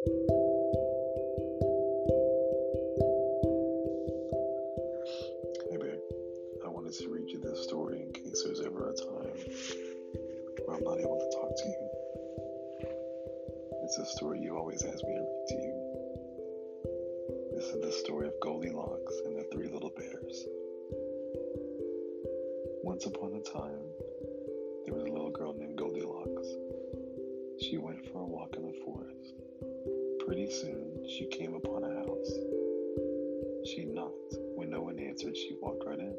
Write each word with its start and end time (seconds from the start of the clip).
Hey 0.00 0.06
babe, 5.76 6.00
I 6.64 6.68
wanted 6.68 6.94
to 6.94 7.08
read 7.10 7.28
you 7.28 7.38
this 7.38 7.64
story 7.64 8.00
in 8.00 8.12
case 8.14 8.42
there's 8.42 8.62
ever 8.62 8.88
a 8.88 8.94
time 8.94 9.36
where 10.64 10.76
I'm 10.78 10.84
not 10.84 10.98
able 11.00 11.18
to 11.18 11.28
talk 11.36 11.54
to 11.54 11.68
you. 11.68 11.88
It's 13.84 13.98
a 13.98 14.06
story 14.06 14.40
you 14.40 14.56
always 14.56 14.82
ask 14.84 15.04
me 15.04 15.16
to 15.16 15.20
read 15.20 15.46
to 15.48 15.54
you. 15.54 15.74
This 17.56 17.66
is 17.66 17.82
the 17.82 17.92
story 17.92 18.28
of 18.28 18.32
Goldilocks 18.40 19.20
and 19.26 19.36
the 19.36 19.44
Three 19.52 19.68
Little 19.68 19.92
Bears. 19.94 20.46
Once 22.84 23.04
upon 23.04 23.34
a 23.34 23.42
time, 23.42 23.84
there 24.86 24.94
was 24.94 25.04
a 25.04 25.12
little 25.12 25.30
girl 25.30 25.52
named 25.52 25.76
Goldilocks. 25.76 25.89
She 27.70 27.78
went 27.78 28.04
for 28.10 28.22
a 28.22 28.26
walk 28.26 28.56
in 28.56 28.66
the 28.66 28.80
forest. 28.84 29.32
Pretty 30.26 30.50
soon, 30.50 31.06
she 31.08 31.26
came 31.26 31.54
upon 31.54 31.84
a 31.84 31.94
house. 32.00 32.32
She 33.64 33.84
knocked. 33.84 34.34
When 34.56 34.70
no 34.70 34.82
one 34.82 34.98
answered, 34.98 35.36
she 35.36 35.56
walked 35.62 35.86
right 35.86 36.00
in. 36.00 36.16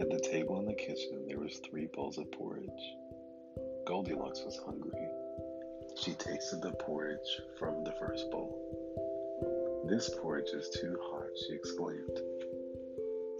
At 0.00 0.08
the 0.08 0.26
table 0.32 0.58
in 0.58 0.64
the 0.64 0.72
kitchen, 0.72 1.26
there 1.28 1.38
was 1.38 1.58
three 1.58 1.84
bowls 1.84 2.16
of 2.16 2.32
porridge. 2.32 2.96
Goldilocks 3.86 4.42
was 4.42 4.56
hungry. 4.64 5.06
She 6.02 6.12
tasted 6.14 6.62
the 6.62 6.70
porridge 6.70 7.42
from 7.58 7.84
the 7.84 7.92
first 8.00 8.30
bowl. 8.30 9.84
This 9.86 10.08
porridge 10.22 10.48
is 10.54 10.70
too 10.70 10.98
hot, 11.02 11.28
she 11.46 11.52
exclaimed. 11.52 12.20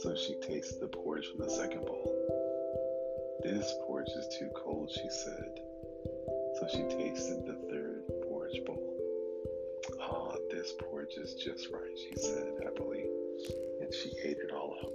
So 0.00 0.14
she 0.14 0.34
tasted 0.42 0.78
the 0.78 0.88
porridge 0.88 1.26
from 1.28 1.46
the 1.46 1.50
second 1.50 1.86
bowl. 1.86 2.12
This 3.42 3.72
porridge 3.86 4.10
is 4.10 4.28
too 4.38 4.50
is 11.56 11.68
right, 11.72 11.98
she 11.98 12.14
said 12.20 12.52
happily, 12.62 13.06
and 13.80 13.92
she 13.94 14.10
ate 14.22 14.36
it 14.36 14.52
all 14.52 14.76
up. 14.82 14.92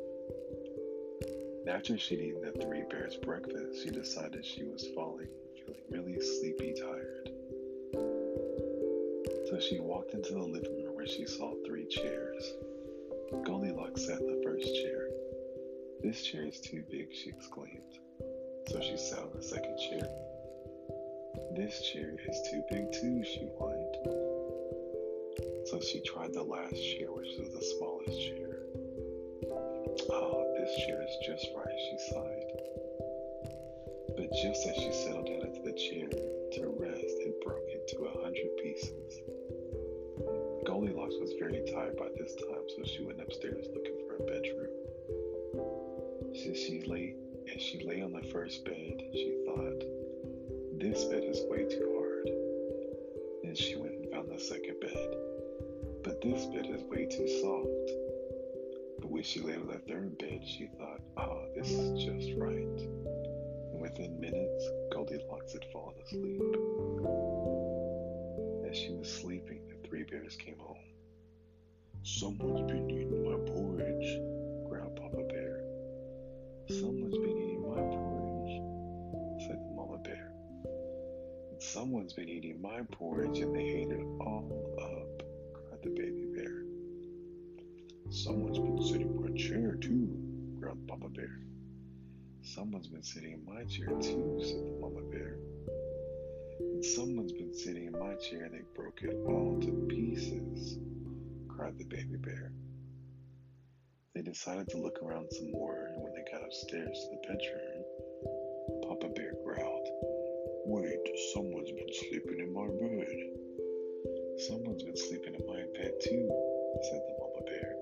After 1.67 1.97
she'd 1.97 2.19
eaten 2.19 2.41
the 2.41 2.51
three 2.63 2.83
bears' 2.87 3.15
breakfast, 3.15 3.81
she 3.83 3.89
decided 3.89 4.45
she 4.45 4.63
was 4.65 4.87
falling, 4.93 5.29
feeling 5.55 5.81
really 5.89 6.19
sleepy 6.21 6.75
tired. 6.79 7.31
So 9.49 9.59
she 9.59 9.79
walked 9.79 10.13
into 10.13 10.33
the 10.33 10.43
living 10.43 10.83
room 10.83 10.95
where 10.95 11.07
she 11.07 11.25
saw 11.25 11.55
three 11.65 11.87
chairs. 11.87 12.53
Goldilocks 13.43 14.05
sat 14.05 14.19
in 14.19 14.27
the 14.27 14.43
first 14.43 14.67
chair. 14.83 15.09
This 16.03 16.21
chair 16.21 16.43
is 16.43 16.59
too 16.59 16.83
big, 16.91 17.07
she 17.11 17.29
exclaimed. 17.29 17.97
So 18.67 18.79
she 18.81 18.97
sat 18.97 19.19
on 19.19 19.31
the 19.35 19.41
second 19.41 19.79
chair. 19.79 20.07
This 21.55 21.81
chair 21.91 22.13
is 22.27 22.49
too 22.51 22.63
big 22.69 22.91
too, 22.91 23.23
she 23.23 23.47
whined. 23.57 24.30
She 25.81 25.99
tried 26.01 26.33
the 26.33 26.43
last 26.43 26.75
chair, 26.75 27.11
which 27.11 27.37
was 27.39 27.49
the 27.49 27.65
smallest 27.77 28.21
chair. 28.21 28.59
Ah, 30.13 30.43
this 30.53 30.75
chair 30.85 31.01
is 31.01 31.17
just 31.25 31.47
right, 31.57 31.79
she 31.89 31.97
sighed. 32.13 32.51
But 34.15 34.29
just 34.43 34.67
as 34.67 34.75
she 34.75 34.93
settled 34.93 35.25
down 35.25 35.41
into 35.41 35.61
the 35.63 35.73
chair 35.73 36.07
to 36.07 36.67
rest, 36.77 37.17
it 37.25 37.41
broke 37.43 37.67
into 37.73 38.05
a 38.05 38.21
hundred 38.21 38.55
pieces. 38.61 39.21
Goldilocks 40.65 41.15
was 41.19 41.33
very 41.39 41.63
tired 41.73 41.97
by 41.97 42.09
this 42.15 42.35
time, 42.35 42.63
so 42.77 42.83
she 42.85 43.03
went 43.03 43.19
upstairs 43.19 43.65
looking 43.73 43.97
for 44.07 44.17
a 44.17 44.27
bedroom. 44.29 44.69
Since 46.35 46.59
she 46.59 46.83
lay 46.85 47.15
as 47.55 47.61
she 47.61 47.79
lay 47.83 48.03
on 48.03 48.13
the 48.13 48.21
first 48.29 48.63
bed, 48.65 49.01
she 49.13 49.43
thought, 49.47 49.83
This 50.77 51.05
bed 51.05 51.23
is 51.23 51.41
way 51.49 51.65
too 51.65 51.89
hard. 51.97 52.29
Then 53.43 53.55
she 53.55 53.75
went 53.77 53.95
and 53.95 54.11
found 54.11 54.29
the 54.29 54.39
second 54.39 54.79
bed. 54.79 55.40
But 56.03 56.21
this 56.21 56.45
bit 56.45 56.65
is 56.65 56.83
way 56.83 57.05
too 57.05 57.27
soft. 57.41 57.91
But 58.99 59.09
when 59.09 59.23
she 59.23 59.39
lay 59.41 59.55
on 59.55 59.67
the 59.67 59.79
third 59.87 60.17
bed, 60.17 60.41
she 60.45 60.67
thought, 60.77 61.01
oh, 61.17 61.45
this 61.55 61.69
is 61.71 62.03
just 62.03 62.37
right. 62.37 62.79
And 63.71 63.81
within 63.81 64.19
minutes, 64.19 64.65
Goldilocks 64.91 65.53
had 65.53 65.65
fallen 65.71 65.95
asleep. 66.03 66.41
As 68.69 68.77
she 68.77 68.93
was 68.93 69.11
sleeping, 69.11 69.61
the 69.67 69.87
three 69.87 70.03
bears 70.03 70.35
came 70.35 70.57
home. 70.57 70.77
Someone's 72.03 72.71
been 72.71 72.89
eating 72.89 73.23
my 73.23 73.37
porridge, 73.51 74.19
growled 74.67 74.95
Papa 74.95 75.23
Bear. 75.29 75.61
Someone's 76.67 77.17
been 77.17 77.37
eating 77.37 77.61
my 77.61 77.81
porridge, 77.81 79.45
said 79.45 79.59
Mama 79.75 79.97
Bear. 79.99 80.31
And 81.51 81.61
someone's 81.61 82.13
been 82.13 82.29
eating 82.29 82.59
my 82.61 82.81
porridge 82.91 83.39
and 83.39 83.55
they 83.55 83.65
ate 83.65 83.91
it 83.91 84.05
all 84.21 84.49
up, 84.81 85.00
the 85.83 85.89
baby 85.89 86.25
bear. 86.35 86.63
Someone's 88.11 88.59
been 88.59 88.83
sitting 88.83 89.07
in 89.07 89.21
my 89.21 89.37
chair 89.37 89.75
too, 89.75 90.09
growled 90.59 90.87
Papa 90.87 91.09
Bear. 91.09 91.39
Someone's 92.43 92.87
been 92.87 93.03
sitting 93.03 93.31
in 93.33 93.45
my 93.45 93.63
chair 93.63 93.87
too, 93.99 94.39
said 94.43 94.65
the 94.65 94.77
Mama 94.79 95.01
Bear. 95.09 95.37
And 96.59 96.85
someone's 96.85 97.31
been 97.31 97.53
sitting 97.53 97.87
in 97.87 97.93
my 97.93 98.13
chair 98.15 98.43
and 98.43 98.53
they 98.53 98.63
broke 98.75 99.01
it 99.01 99.15
all 99.25 99.59
to 99.59 99.87
pieces, 99.89 100.77
cried 101.47 101.77
the 101.79 101.85
baby 101.85 102.17
bear. 102.17 102.51
They 104.13 104.21
decided 104.21 104.69
to 104.69 104.77
look 104.77 105.01
around 105.01 105.31
some 105.31 105.51
more, 105.51 105.87
and 105.93 106.03
when 106.03 106.13
they 106.13 106.31
got 106.31 106.43
upstairs 106.43 106.99
to 106.99 107.15
the 107.15 107.21
bedroom, 107.27 107.83
Papa 108.87 109.13
Bear 109.15 109.33
growled, 109.43 109.87
Wait, 110.65 110.99
someone's 111.33 111.71
been 111.71 111.93
sleeping 111.93 112.39
in 112.39 112.53
my 112.53 112.67
bed. 112.67 113.50
Someone's 114.47 114.81
been 114.81 114.97
sleeping 114.97 115.35
in 115.35 115.45
my 115.45 115.61
bed 115.77 115.93
too, 116.01 116.27
said 116.89 117.01
the 117.07 117.15
Mama 117.19 117.45
Bear. 117.45 117.75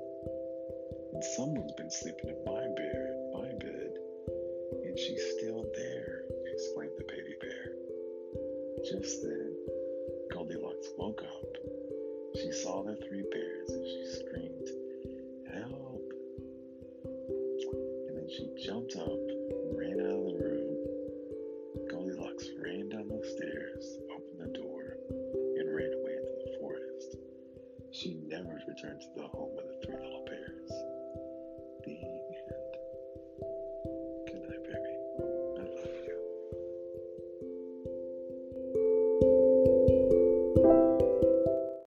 And 1.14 1.24
someone's 1.24 1.72
been 1.74 1.90
sleeping 1.90 2.30
in 2.30 2.44
my 2.46 2.68
bed, 2.76 3.32
my 3.34 3.48
bed, 3.64 3.94
and 4.84 5.00
she's 5.00 5.24
still 5.38 5.66
there, 5.74 6.24
exclaimed 6.52 6.92
the 6.98 7.06
baby 7.06 7.36
bear. 7.40 7.72
Just 8.84 9.22
then, 9.24 9.56
Goldilocks 10.34 10.90
woke 10.98 11.24
up. 11.24 11.58
She 12.36 12.52
saw 12.52 12.84
the 12.84 12.98
three 13.08 13.24
bears 13.32 13.59
She 28.00 28.16
never 28.28 28.62
returned 28.66 29.02
to 29.02 29.08
the 29.14 29.28
home 29.28 29.58
of 29.58 29.64
the 29.68 29.86
three 29.86 29.96
little 29.96 30.24
bears. 30.24 30.72
The 31.84 32.19